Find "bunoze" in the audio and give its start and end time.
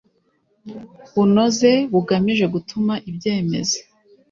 1.13-1.71